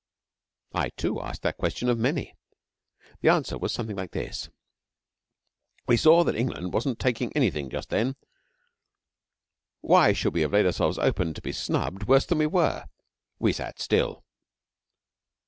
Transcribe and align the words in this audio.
I, 0.73 0.89
too, 0.97 1.21
asked 1.21 1.43
that 1.43 1.59
question 1.59 1.87
of 1.87 1.99
many. 1.99 2.35
The 3.19 3.29
answer 3.29 3.55
was 3.59 3.71
something 3.71 3.95
like 3.95 4.13
this: 4.13 4.49
'We 5.85 5.97
saw 5.97 6.23
that 6.23 6.35
England 6.35 6.73
wasn't 6.73 6.97
taking 6.97 7.31
anything 7.35 7.69
just 7.69 7.89
then. 7.89 8.15
Why 9.81 10.11
should 10.13 10.33
we 10.33 10.41
have 10.41 10.53
laid 10.53 10.65
ourselves 10.65 10.97
open 10.97 11.35
to 11.35 11.41
be 11.43 11.51
snubbed 11.51 12.07
worse 12.07 12.25
than 12.25 12.39
we 12.39 12.47
were? 12.47 12.85
We 13.37 13.53
sat 13.53 13.79
still.' 13.79 14.23